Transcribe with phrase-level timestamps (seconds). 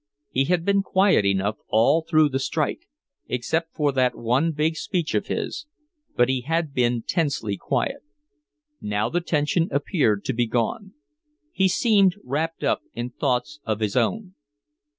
[0.31, 2.87] He had been quiet enough all through the strike,
[3.27, 5.67] except for that one big speech of his
[6.15, 8.01] but he had been tensely quiet.
[8.81, 10.95] Now the tension appeared to be gone.
[11.51, 14.33] He seemed wrapped up in thoughts of his own.